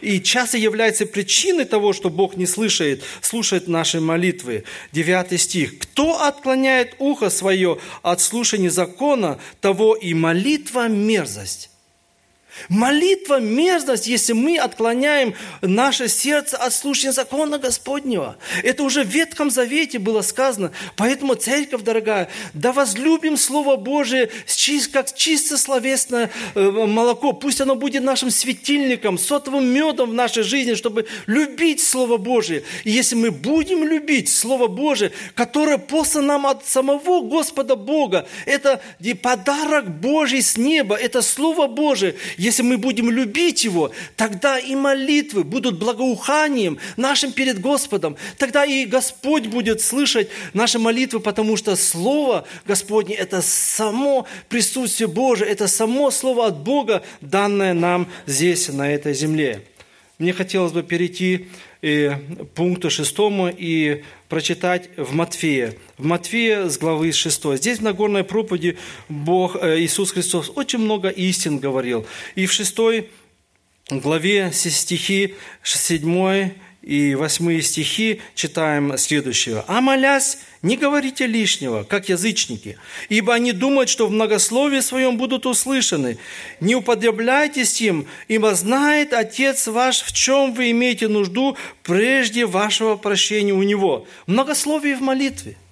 и 0.00 0.20
часто 0.20 0.58
является 0.58 1.06
причиной 1.06 1.64
того, 1.64 1.92
что 1.92 2.10
Бог 2.10 2.36
не 2.36 2.46
слышит, 2.46 3.02
слушает 3.20 3.68
наши 3.68 4.00
молитвы. 4.00 4.64
9 4.92 5.40
стих. 5.40 5.78
«Кто 5.78 6.22
отклоняет 6.22 6.96
ухо 6.98 7.30
свое 7.30 7.78
от 8.02 8.20
слушания 8.20 8.70
закона, 8.70 9.38
того 9.60 9.94
и 9.94 10.14
молитва 10.14 10.88
мерзость». 10.88 11.69
Молитва– 12.68 13.40
мерзость, 13.40 14.06
если 14.06 14.32
мы 14.32 14.58
отклоняем 14.58 15.34
наше 15.60 16.08
сердце 16.08 16.56
от 16.56 16.72
слушания 16.72 17.12
закона 17.12 17.58
Господнего. 17.58 18.36
Это 18.62 18.82
уже 18.82 19.04
в 19.04 19.08
Ветхом 19.08 19.50
Завете 19.50 19.98
было 19.98 20.22
сказано. 20.22 20.72
Поэтому, 20.96 21.34
церковь 21.34 21.82
дорогая, 21.82 22.28
да 22.54 22.72
возлюбим 22.72 23.36
Слово 23.36 23.76
Божие 23.76 24.30
как 24.92 25.14
чисто 25.14 25.58
словесное 25.58 26.30
э, 26.54 26.60
молоко. 26.60 27.32
Пусть 27.32 27.60
оно 27.60 27.74
будет 27.74 28.02
нашим 28.02 28.30
светильником, 28.30 29.18
сотовым 29.18 29.66
медом 29.66 30.10
в 30.10 30.14
нашей 30.14 30.42
жизни, 30.42 30.74
чтобы 30.74 31.06
любить 31.26 31.82
Слово 31.82 32.16
Божие. 32.16 32.62
И 32.84 32.90
если 32.90 33.14
мы 33.16 33.30
будем 33.30 33.84
любить 33.84 34.28
Слово 34.28 34.68
Божие, 34.68 35.12
которое 35.34 35.78
послано 35.78 36.26
нам 36.26 36.46
от 36.46 36.66
самого 36.66 37.22
Господа 37.22 37.76
Бога, 37.76 38.28
это 38.46 38.80
подарок 39.22 40.00
Божий 40.00 40.42
с 40.42 40.56
неба, 40.56 40.96
это 40.96 41.22
Слово 41.22 41.66
Божие– 41.66 42.16
если 42.40 42.62
мы 42.62 42.78
будем 42.78 43.10
любить 43.10 43.64
Его, 43.64 43.92
тогда 44.16 44.58
и 44.58 44.74
молитвы 44.74 45.44
будут 45.44 45.78
благоуханием 45.78 46.78
нашим 46.96 47.32
перед 47.32 47.60
Господом. 47.60 48.16
Тогда 48.38 48.64
и 48.64 48.86
Господь 48.86 49.46
будет 49.46 49.82
слышать 49.82 50.30
наши 50.54 50.78
молитвы, 50.78 51.20
потому 51.20 51.58
что 51.58 51.76
Слово 51.76 52.46
Господне– 52.66 53.14
это 53.16 53.42
само 53.42 54.26
присутствие 54.48 55.06
Божие, 55.06 55.50
это 55.50 55.68
само 55.68 56.10
Слово 56.10 56.46
от 56.46 56.62
Бога, 56.62 57.02
данное 57.20 57.74
нам 57.74 58.08
здесь, 58.24 58.68
на 58.68 58.90
этой 58.90 59.12
земле. 59.12 59.62
мне 60.18 60.32
хотелось 60.32 60.72
бы 60.72 60.82
перейти 60.82 61.46
э, 61.82 62.16
к 62.16 62.48
пункту 62.54 62.90
шестому 62.90 63.48
и 63.48 64.02
прочитать 64.28 64.90
в 64.96 65.14
Матфея. 65.14 65.74
В 65.98 66.04
Матфея 66.04 66.68
с 66.68 66.78
главы 66.78 67.12
6. 67.12 67.56
Здесь 67.56 67.78
в 67.78 67.82
Нагорной 67.82 68.24
проповеди 68.24 68.78
Бог, 69.08 69.56
э, 69.56 69.80
Иисус 69.80 70.12
Христос 70.12 70.52
очень 70.54 70.78
много 70.78 71.08
истин 71.08 71.58
говорил. 71.58 72.06
И 72.34 72.46
в 72.46 72.52
шестой 72.52 73.08
главе 73.90 74.52
стихи 74.52 75.34
7 75.62 76.52
и 76.82 77.14
8 77.14 77.60
стихи 77.60 78.20
читаем 78.34 78.96
следующее. 78.96 79.64
«А 79.66 79.80
молясь, 79.80 80.38
не 80.62 80.76
говорите 80.76 81.26
лишнего, 81.26 81.84
как 81.84 82.08
язычники, 82.08 82.78
ибо 83.08 83.34
они 83.34 83.52
думают, 83.52 83.88
что 83.88 84.06
в 84.06 84.10
многословии 84.10 84.80
своем 84.80 85.16
будут 85.16 85.46
услышаны. 85.46 86.18
Не 86.60 86.74
уподобляйтесь 86.74 87.80
им, 87.80 88.06
ибо 88.28 88.54
знает 88.54 89.12
Отец 89.12 89.66
ваш, 89.66 90.02
в 90.02 90.12
чем 90.12 90.54
вы 90.54 90.70
имеете 90.70 91.08
нужду 91.08 91.56
прежде 91.82 92.46
вашего 92.46 92.96
прощения 92.96 93.52
у 93.52 93.62
Него». 93.62 94.06
Многословие 94.26 94.96
в 94.96 95.00
молитве– 95.00 95.56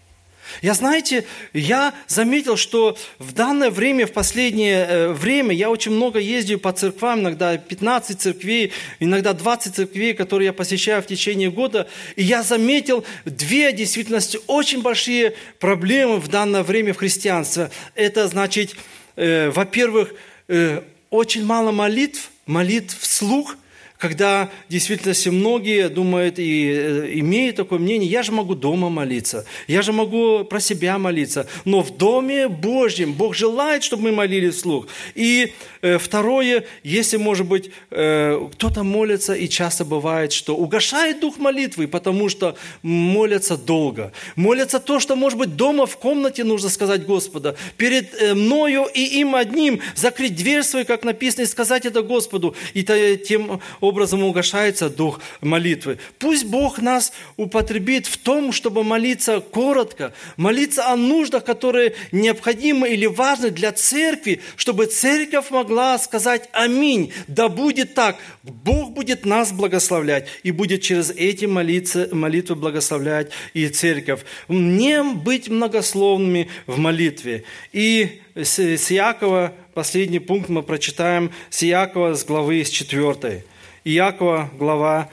я, 0.63 0.75
знаете, 0.75 1.25
я 1.53 1.95
заметил, 2.07 2.57
что 2.57 2.97
в 3.19 3.33
данное 3.33 3.71
время, 3.71 4.07
в 4.07 4.13
последнее 4.13 4.87
э, 4.87 5.13
время, 5.13 5.55
я 5.55 5.71
очень 5.71 5.93
много 5.93 6.19
ездил 6.19 6.59
по 6.59 6.73
церквам, 6.73 7.21
иногда 7.21 7.57
15 7.57 8.21
церквей, 8.21 8.73
иногда 9.01 9.33
20 9.33 9.75
церквей, 9.75 10.15
которые 10.15 10.47
я 10.47 10.53
посещаю 10.53 11.03
в 11.03 11.07
течение 11.07 11.51
года, 11.51 11.89
и 12.17 12.23
я 12.23 12.43
заметил 12.43 13.05
две, 13.25 13.73
действительно, 13.73 14.21
очень 14.47 14.83
большие 14.83 15.35
проблемы 15.59 16.19
в 16.19 16.29
данное 16.29 16.63
время 16.63 16.95
в 16.95 16.99
христианстве. 16.99 17.71
Это 17.95 18.29
значит, 18.29 18.75
э, 19.17 19.51
во-первых, 19.51 20.15
э, 20.49 20.83
очень 21.11 21.45
мало 21.45 21.73
молитв, 21.73 22.31
молитв 22.47 22.99
вслух– 23.01 23.57
когда 23.99 24.49
действительно 24.69 25.15
многие 25.33 25.89
думают 25.89 26.39
и 26.39 26.71
э, 26.71 27.11
имеют 27.15 27.57
такое 27.57 27.81
мнение, 27.81 28.09
я 28.09 28.23
же 28.23 28.31
могу 28.31 28.55
дома 28.55 28.89
молиться, 28.89 29.45
я 29.67 29.83
же 29.83 29.93
могу 29.93 30.45
про 30.45 30.61
себя 30.61 30.99
молиться, 30.99 31.49
но 31.65 31.83
в 31.83 31.97
Доме 31.97 32.49
Божьем 32.49 33.13
Бог 33.13 33.35
желает, 33.35 33.83
чтобы 33.83 34.05
мы 34.05 34.13
молились 34.13 34.55
вслух. 34.55 34.87
И 35.17 35.53
э, 35.83 35.99
второе, 35.99 36.65
если, 36.85 37.17
может 37.17 37.47
быть, 37.47 37.71
э, 37.91 38.41
кто-то 38.53 38.85
молится, 38.85 39.35
и 39.35 39.49
часто 39.49 39.85
бывает, 39.85 40.33
что 40.33 40.57
угошает 40.57 41.21
дух 41.21 41.39
молитвы, 41.39 41.89
потому 41.89 42.29
что 42.29 42.57
молятся 42.83 43.57
долго. 43.57 44.13
Молятся 44.37 44.79
то, 44.79 45.01
что, 45.01 45.17
может 45.17 45.39
быть, 45.39 45.57
дома 45.57 45.87
в 45.87 45.97
комнате 45.97 46.45
нужно 46.45 46.69
сказать 46.69 47.05
Господа, 47.05 47.57
перед 47.77 48.35
мною 48.35 48.87
и 48.95 49.21
им 49.21 49.35
одним 49.35 49.81
закрыть 49.97 50.37
дверь 50.37 50.63
свою, 50.63 50.87
как 50.87 51.03
написано, 51.03 51.43
и 51.43 51.47
сказать 51.47 51.85
это 51.85 52.03
Господу. 52.03 52.55
И 52.75 52.85
тем 52.85 53.61
образом 53.89 54.23
угошается 54.23 54.91
дух 54.91 55.21
молитвы. 55.41 55.99
Пусть 56.19 56.45
Бог 56.45 56.79
нас 56.79 57.13
употребит 57.37 58.07
в 58.07 58.19
том, 58.19 58.53
чтобы 58.53 58.85
молиться 58.85 59.41
коротко, 59.41 60.13
молиться 60.37 60.87
о 60.89 60.97
нуждах, 60.97 61.45
которые 61.45 61.95
необходимы 62.13 62.89
или 62.91 63.07
важны 63.07 63.51
для 63.51 63.73
церкви, 63.73 64.41
чтобы 64.57 64.87
церковь 64.87 65.51
могла 65.51 65.99
сказать 65.99 66.49
«Аминь». 66.53 67.13
Да 67.27 67.49
будет 67.49 67.95
так. 67.95 68.17
Бог 68.43 68.93
будет 68.93 69.25
нас 69.25 69.53
благословлять 69.53 70.29
и 70.43 70.51
будет 70.51 70.83
через 70.83 71.11
эти 71.11 71.47
молитвы, 71.47 72.09
молитвы 72.13 72.55
благословлять 72.55 73.31
и 73.55 73.69
церковь. 73.69 74.21
Не 74.49 75.03
быть 75.03 75.49
многословными 75.49 76.49
в 76.67 76.79
молитве. 76.79 77.45
И 77.73 78.21
с 78.35 78.59
Иакова, 78.61 79.53
последний 79.75 80.19
пункт 80.19 80.49
мы 80.49 80.63
прочитаем 80.63 81.33
с 81.51 81.65
Иакова 81.65 82.15
с 82.15 82.25
главы 82.25 82.65
с 82.65 82.71
4. 82.71 83.45
Иакова, 83.85 84.51
глава 84.59 85.09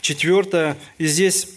4. 0.00 0.76
И 0.98 1.06
здесь 1.06 1.48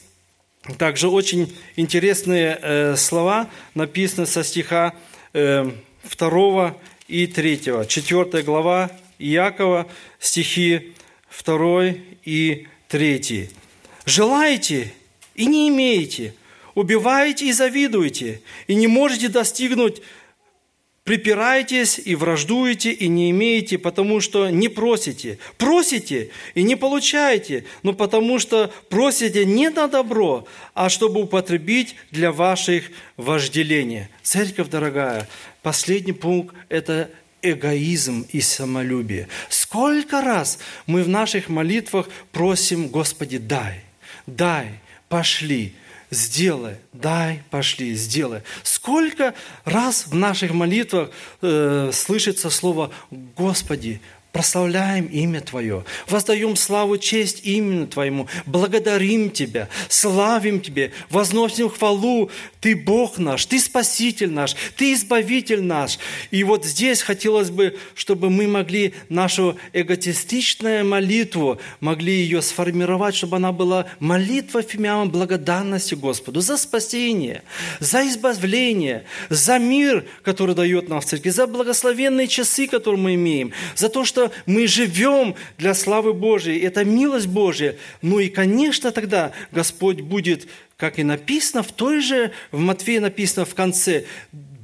также 0.78 1.10
очень 1.10 1.56
интересные 1.76 2.60
э, 2.62 2.96
слова 2.96 3.50
написаны 3.74 4.28
со 4.28 4.44
стиха 4.44 4.94
э, 5.34 5.72
2 6.18 6.78
и 7.08 7.28
3. 7.28 7.88
4 7.88 8.44
глава 8.44 8.92
Иакова, 9.20 9.88
стихи 10.20 10.94
2 11.46 11.96
и 12.26 12.68
3. 12.88 13.50
«Желаете 14.06 14.94
и 15.36 15.46
не 15.46 15.70
имеете, 15.70 16.34
убиваете 16.76 17.48
и 17.48 17.54
завидуете, 17.54 18.42
и 18.68 18.76
не 18.76 18.88
можете 18.88 19.30
достигнуть 19.30 20.02
припираетесь 21.12 22.00
и 22.00 22.16
враждуете 22.16 22.94
и 22.94 23.10
не 23.10 23.32
имеете, 23.32 23.78
потому 23.78 24.22
что 24.22 24.50
не 24.50 24.70
просите. 24.70 25.40
Просите 25.58 26.30
и 26.56 26.64
не 26.64 26.78
получаете, 26.78 27.66
но 27.84 27.92
потому 27.92 28.40
что 28.40 28.72
просите 28.88 29.44
не 29.44 29.70
на 29.70 29.90
добро, 29.90 30.48
а 30.74 30.88
чтобы 30.88 31.22
употребить 31.24 31.96
для 32.12 32.32
ваших 32.32 32.86
вожделений. 33.18 34.08
Церковь, 34.24 34.70
дорогая, 34.70 35.28
последний 35.62 36.14
пункт– 36.14 36.56
это 36.70 37.12
эгоизм 37.42 38.26
и 38.32 38.40
самолюбие. 38.40 39.28
Сколько 39.50 40.22
раз 40.22 40.60
мы 40.86 41.04
в 41.04 41.10
наших 41.10 41.50
молитвах 41.50 42.08
просим, 42.32 42.88
Господи, 42.88 43.38
дай, 43.38 43.82
дай, 44.28 44.80
пошли, 45.10 45.74
сделай, 46.12 46.76
дай, 46.94 47.42
пошли, 47.50 47.96
сделай. 47.96 48.42
Сколько 48.62 49.34
раз 49.66 50.06
в 50.06 50.14
наших 50.14 50.52
молитвах 50.52 51.10
э, 51.42 51.90
слышится 51.94 52.50
слово 52.50 52.92
«Господи, 53.10 54.02
прославляем 54.32 55.08
имя 55.08 55.42
Твое, 55.42 55.84
воздаем 56.08 56.56
славу, 56.56 56.98
честь 56.98 57.42
имени 57.44 57.86
Твоему, 57.86 58.28
благодарим 58.46 59.30
Тебя, 59.30 59.68
славим 59.90 60.62
Тебе, 60.62 60.92
возносим 61.10 61.70
хвалу. 61.70 62.30
Ты 62.62 62.76
Бог 62.76 63.18
наш, 63.18 63.46
Ты 63.46 63.60
Спаситель 63.60 64.32
наш, 64.32 64.56
Ты 64.78 64.94
Избавитель 64.94 65.62
наш. 65.62 66.00
И 66.30 66.44
вот 66.44 66.64
здесь 66.66 67.02
хотелось 67.02 67.50
бы, 67.50 67.78
чтобы 67.96 68.30
мы 68.30 68.48
могли 68.48 68.94
нашу 69.10 69.58
эготистичную 69.74 70.86
молитву, 70.86 71.60
могли 71.80 72.14
ее 72.14 72.42
сформировать, 72.42 73.16
чтобы 73.16 73.38
она 73.38 73.52
была 73.52 73.88
молитва 74.00 74.62
фимиам 74.62 75.10
благодарности 75.10 75.96
Господу 75.96 76.42
за 76.42 76.58
спасение, 76.58 77.44
за 77.80 78.08
избавление, 78.08 79.06
за 79.30 79.58
мир, 79.58 80.06
который 80.24 80.56
дает 80.56 80.88
нам 80.88 81.02
в 81.02 81.06
церкви, 81.06 81.30
за 81.30 81.48
благословенные 81.48 82.28
часы, 82.28 82.68
которые 82.68 83.02
мы 83.02 83.16
имеем, 83.16 83.52
за 83.76 83.90
то, 83.90 84.06
что 84.06 84.21
что 84.22 84.32
мы 84.46 84.68
живем 84.68 85.36
для 85.58 85.74
славы 85.74 86.14
Божией. 86.14 86.60
Это 86.60 86.84
милость 86.84 87.28
Божья. 87.28 87.76
Ну 88.02 88.20
и, 88.20 88.30
конечно, 88.30 88.92
тогда 88.92 89.32
Господь 89.52 90.02
будет, 90.02 90.48
как 90.78 91.00
и 91.00 91.04
написано 91.04 91.64
в 91.64 91.72
той 91.72 92.02
же, 92.02 92.32
в 92.52 92.60
Матфея 92.60 93.02
написано 93.02 93.46
в 93.46 93.56
конце, 93.56 94.06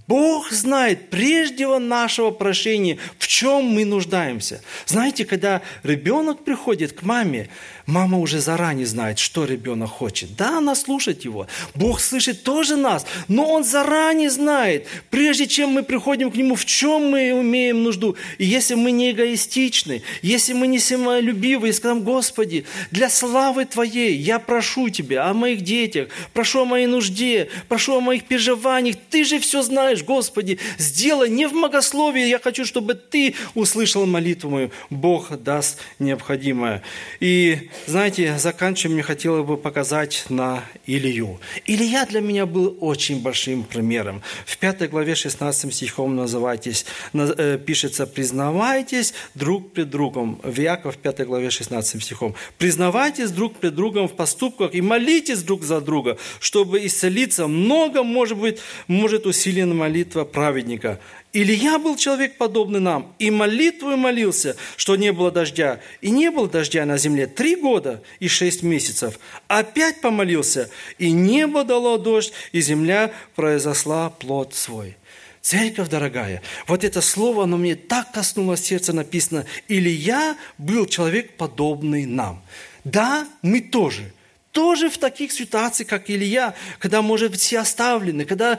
Бог 0.07 0.51
знает 0.51 1.09
прежде 1.09 1.67
нашего 1.67 2.31
прошения, 2.31 2.97
в 3.19 3.27
чем 3.27 3.65
мы 3.65 3.83
нуждаемся. 3.83 4.61
Знаете, 4.85 5.25
когда 5.25 5.61
ребенок 5.83 6.43
приходит 6.45 6.93
к 6.93 7.03
маме, 7.03 7.49
Мама 7.87 8.19
уже 8.19 8.41
заранее 8.41 8.85
знает, 8.85 9.17
что 9.17 9.45
ребенок 9.45 9.89
хочет. 9.89 10.35
Да, 10.35 10.57
она 10.57 10.75
слушает 10.75 11.23
его. 11.23 11.47
Бог 11.73 12.01
слышит 12.01 12.43
тоже 12.43 12.75
нас, 12.75 13.05
но 13.29 13.49
Он 13.49 13.63
заранее 13.63 14.29
знает, 14.29 14.87
прежде 15.09 15.47
чем 15.47 15.69
мы 15.69 15.83
приходим 15.83 16.29
к 16.29 16.35
Нему, 16.35 16.55
в 16.55 16.65
чем 16.65 17.09
мы 17.09 17.29
имеем 17.29 17.83
нужду. 17.83 18.17
И 18.39 18.45
если 18.45 18.75
мы 18.75 18.91
не 18.91 19.11
эгоистичны, 19.11 20.01
если 20.21 20.51
мы 20.51 20.67
не 20.67 20.79
самолюбивы, 20.79 21.69
и 21.69 21.71
скажем, 21.71 22.01
Господи, 22.01 22.65
для 22.91 23.09
славы 23.09 23.63
Твоей 23.63 24.17
я 24.17 24.39
прошу 24.39 24.89
Тебя 24.89 25.29
о 25.29 25.33
моих 25.33 25.61
детях, 25.61 26.09
прошу 26.33 26.63
о 26.63 26.65
моей 26.65 26.87
нужде, 26.87 27.47
прошу 27.69 27.95
о 27.95 28.01
моих 28.01 28.25
переживаниях. 28.25 28.97
Ты 29.09 29.23
же 29.23 29.39
все 29.39 29.61
знаешь, 29.61 29.96
Господи, 30.03 30.59
сделай 30.77 31.29
не 31.29 31.47
в 31.47 31.53
многословии, 31.53 32.27
я 32.27 32.39
хочу, 32.39 32.65
чтобы 32.65 32.95
Ты 32.95 33.35
услышал 33.55 34.05
молитву 34.05 34.49
мою. 34.49 34.71
Бог 34.89 35.37
даст 35.37 35.79
необходимое. 35.99 36.83
И 37.19 37.69
знаете, 37.85 38.37
заканчивая, 38.37 38.93
мне 38.93 39.03
хотелось 39.03 39.45
бы 39.45 39.57
показать 39.57 40.25
на 40.29 40.63
Илью. 40.85 41.39
Илья 41.65 42.05
для 42.05 42.21
меня 42.21 42.45
был 42.45 42.77
очень 42.79 43.21
большим 43.21 43.63
примером. 43.63 44.21
В 44.45 44.57
5 44.57 44.89
главе 44.89 45.15
16 45.15 45.73
стихом 45.73 46.15
называйтесь, 46.15 46.85
э, 47.13 47.57
пишется 47.65 48.05
«признавайтесь 48.07 49.13
друг 49.35 49.71
пред 49.71 49.89
другом». 49.89 50.39
В 50.43 50.59
Яков 50.59 50.97
5 50.97 51.25
главе 51.25 51.49
16 51.49 52.03
стихом. 52.03 52.35
«Признавайтесь 52.57 53.31
друг 53.31 53.55
пред 53.57 53.75
другом 53.75 54.07
в 54.07 54.15
поступках 54.15 54.73
и 54.73 54.81
молитесь 54.81 55.43
друг 55.43 55.63
за 55.63 55.81
друга, 55.81 56.17
чтобы 56.39 56.85
исцелиться. 56.85 57.47
Много, 57.47 58.03
может 58.03 58.37
быть, 58.37 58.59
может 58.87 59.25
усилена 59.25 59.73
молитва 59.87 60.25
праведника. 60.25 60.99
Илья 61.31 61.79
был 61.79 61.95
человек, 61.95 62.37
подобный 62.37 62.81
нам, 62.81 63.15
и 63.19 63.31
молитву 63.31 63.95
молился, 63.95 64.57
что 64.75 64.97
не 64.97 65.13
было 65.13 65.31
дождя. 65.31 65.79
И 66.01 66.09
не 66.09 66.29
было 66.29 66.49
дождя 66.49 66.85
на 66.85 66.97
земле 66.97 67.25
три 67.25 67.55
года 67.55 68.03
и 68.19 68.27
шесть 68.27 68.63
месяцев. 68.63 69.17
Опять 69.47 70.01
помолился, 70.01 70.69
и 70.97 71.11
небо 71.11 71.63
дало 71.63 71.97
дождь, 71.97 72.33
и 72.51 72.59
земля 72.59 73.11
произошла 73.35 74.09
плод 74.09 74.53
свой. 74.53 74.97
Церковь 75.41 75.87
дорогая, 75.87 76.41
вот 76.67 76.83
это 76.83 76.99
слово, 76.99 77.45
оно 77.45 77.55
мне 77.55 77.75
так 77.75 78.11
коснулось 78.11 78.65
сердца, 78.65 78.91
написано, 78.91 79.45
«Илья 79.69 80.35
был 80.57 80.85
человек, 80.85 81.37
подобный 81.37 82.05
нам». 82.05 82.43
Да, 82.83 83.25
мы 83.41 83.61
тоже– 83.61 84.11
тоже 84.57 84.89
в 84.89 84.97
таких 84.97 85.31
ситуациях, 85.31 85.87
как 85.87 86.09
Илья, 86.09 86.55
когда, 86.79 87.03
может 87.03 87.29
быть, 87.29 87.41
все 87.41 87.59
оставлены, 87.59 88.25
когда 88.25 88.57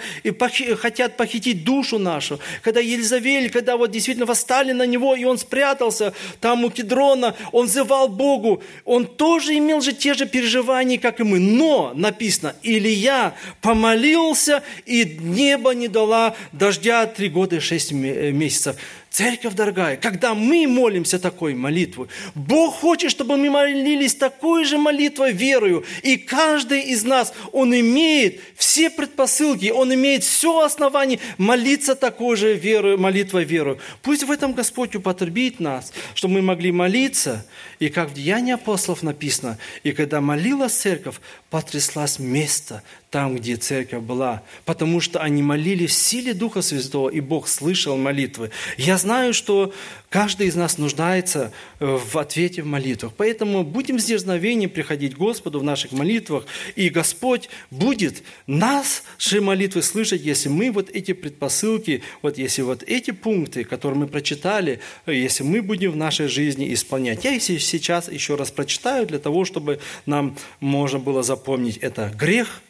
хотят 0.76 1.16
похитить 1.16 1.64
душу 1.64 1.98
нашу, 1.98 2.38
когда 2.62 2.78
Елизавель, 2.78 3.50
когда 3.50 3.76
вот 3.76 3.90
действительно 3.90 4.24
восстали 4.24 4.70
на 4.70 4.87
него, 4.87 5.16
и 5.16 5.24
он 5.24 5.38
спрятался 5.38 6.14
там 6.40 6.64
у 6.64 6.70
Кедрона, 6.70 7.34
он 7.50 7.66
взывал 7.66 8.06
Богу, 8.06 8.62
он 8.84 9.06
тоже 9.08 9.58
имел 9.58 9.80
же 9.80 9.92
те 9.92 10.14
же 10.14 10.26
переживания, 10.26 11.00
как 11.00 11.18
и 11.18 11.24
мы. 11.24 11.40
Но, 11.40 11.90
написано, 11.96 12.54
Илья 12.62 13.34
помолился, 13.61 14.62
и 14.87 15.18
небо 15.20 15.72
не 15.72 15.88
дала 15.88 16.37
дождя 16.52 17.06
три 17.06 17.28
года 17.28 17.56
и 17.56 17.58
шесть 17.58 17.90
месяцев. 17.90 18.76
Церковь 19.10 19.54
дорогая, 19.54 19.96
когда 19.96 20.34
мы 20.34 20.66
молимся 20.66 21.18
такой 21.18 21.54
молитвой, 21.54 22.08
Бог 22.34 22.74
хочет, 22.74 23.10
чтобы 23.10 23.38
мы 23.38 23.48
молились 23.48 24.14
такой 24.14 24.64
же 24.64 24.76
молитвой 24.76 25.32
верою. 25.32 25.84
И 26.02 26.18
каждый 26.18 26.82
из 26.82 27.04
нас, 27.04 27.32
он 27.52 27.74
имеет 27.74 28.40
все 28.54 28.90
предпосылки, 28.90 29.70
он 29.70 29.94
имеет 29.94 30.24
все 30.24 30.60
основание 30.60 31.20
молиться 31.38 31.94
такой 31.94 32.36
же 32.36 32.54
верою, 32.54 32.98
молитвой 32.98 33.44
верою. 33.44 33.78
Пусть 34.02 34.24
в 34.24 34.30
этом 34.30 34.52
Господь 34.52 34.94
употребит 34.94 35.58
нас, 35.58 35.92
чтобы 36.14 36.34
мы 36.34 36.42
могли 36.42 36.70
молиться. 36.70 37.46
И 37.78 37.88
как 37.88 38.10
в 38.10 38.14
Деянии 38.14 38.54
апостолов 38.54 39.02
написано, 39.02 39.58
и 39.84 39.92
когда 39.92 40.20
молилась 40.20 40.72
церковь, 40.72 41.16
потряслась 41.48 42.18
место 42.18 42.82
там, 43.10 43.36
где 43.36 43.56
церковь 43.56 44.02
была, 44.02 44.42
потому 44.66 45.00
что 45.00 45.20
они 45.20 45.42
молились 45.42 45.92
в 45.92 45.94
силе 45.94 46.34
Духа 46.34 46.60
Святого, 46.60 47.08
и 47.08 47.20
Бог 47.20 47.48
слышал 47.48 47.96
молитвы. 47.96 48.50
Я 48.76 48.98
знаю, 48.98 49.32
что 49.32 49.72
каждый 50.10 50.48
из 50.48 50.56
нас 50.56 50.76
нуждается 50.76 51.52
э, 51.80 51.86
в 51.86 52.18
ответе 52.18 52.62
в 52.62 52.66
молитвах, 52.66 53.12
поэтому 53.16 53.64
будем 53.64 53.98
с 53.98 54.04
дерзновением 54.04 54.68
приходить 54.68 55.14
к 55.14 55.18
Господу 55.18 55.60
в 55.60 55.64
наших 55.64 55.92
молитвах, 55.92 56.44
и 56.76 56.90
Господь 56.90 57.48
будет 57.70 58.22
наши 58.46 59.40
молитвы 59.40 59.82
слышать, 59.82 60.20
если 60.20 60.50
мы 60.50 60.70
вот 60.70 60.90
эти 60.90 61.12
предпосылки, 61.12 62.02
вот 62.20 62.36
если 62.36 62.60
вот 62.60 62.82
эти 62.82 63.12
пункты, 63.12 63.64
которые 63.64 64.00
мы 64.00 64.06
прочитали, 64.06 64.80
э, 65.06 65.14
если 65.14 65.44
мы 65.44 65.62
будем 65.62 65.92
в 65.92 65.96
нашей 65.96 66.28
жизни 66.28 66.74
исполнять. 66.74 67.24
Я 67.24 67.30
если 67.30 67.56
сейчас 67.56 68.12
еще 68.12 68.34
раз 68.34 68.50
прочитаю 68.50 69.06
для 69.06 69.18
того, 69.18 69.46
чтобы 69.46 69.80
нам 70.04 70.36
можно 70.60 70.98
было 70.98 71.22
запомнить 71.22 71.78
это 71.78 72.12
грех– 72.14 72.60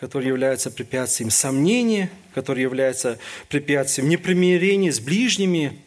который 0.00 0.28
является 0.28 0.70
препятствием 0.70 1.30
сомнения, 1.30 2.10
который 2.34 2.62
является 2.62 3.18
препятствием 3.48 4.08
непримирения 4.08 4.90
с 4.90 4.98
ближними, 4.98 5.78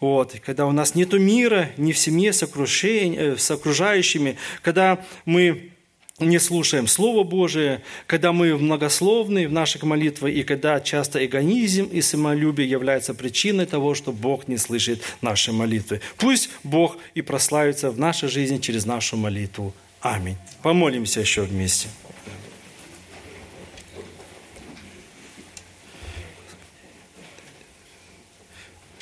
вот, 0.00 0.36
когда 0.46 0.66
у 0.66 0.70
нас 0.70 0.94
нет 0.94 1.12
мира 1.12 1.70
ни 1.76 1.90
в 1.90 1.98
семье 1.98 2.32
с, 2.32 2.42
э, 2.42 3.36
с 3.36 3.50
окружающими, 3.50 4.36
когда 4.62 5.04
мы 5.24 5.72
не 6.20 6.38
слушаем 6.38 6.86
Слово 6.86 7.24
Божие, 7.24 7.82
когда 8.06 8.32
мы 8.32 8.56
многословны 8.56 9.48
в 9.48 9.52
наших 9.52 9.82
молитвах, 9.82 10.32
и 10.32 10.42
когда 10.44 10.80
часто 10.80 11.24
эгонизм 11.24 11.86
и 11.86 12.00
самолюбие 12.00 12.68
являются 12.68 13.12
причиной 13.12 13.66
того, 13.66 13.94
что 13.94 14.12
Бог 14.12 14.48
не 14.48 14.56
слышит 14.56 15.02
наши 15.20 15.52
молитвы. 15.52 16.00
Пусть 16.16 16.50
Бог 16.62 16.96
и 17.14 17.22
прославится 17.22 17.90
в 17.90 17.98
нашей 17.98 18.28
жизни 18.28 18.58
через 18.58 18.86
нашу 18.86 19.16
молитву. 19.16 19.74
Аминь. 20.00 20.36
Помолимся 20.62 21.20
еще 21.20 21.42
вместе. 21.42 21.88